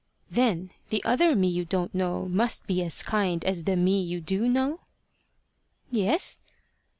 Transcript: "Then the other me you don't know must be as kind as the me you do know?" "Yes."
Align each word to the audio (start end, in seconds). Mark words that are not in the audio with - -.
"Then 0.31 0.71
the 0.89 1.03
other 1.03 1.35
me 1.35 1.47
you 1.47 1.63
don't 1.63 1.93
know 1.93 2.27
must 2.27 2.65
be 2.65 2.81
as 2.81 3.03
kind 3.03 3.45
as 3.45 3.65
the 3.65 3.75
me 3.75 4.01
you 4.01 4.19
do 4.19 4.47
know?" 4.49 4.79
"Yes." 5.91 6.39